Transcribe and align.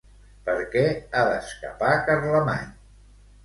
Per 0.47 0.55
què 0.75 0.83
ha 0.87 1.21
d'escapar 1.33 1.95
Carlemany? 2.11 2.69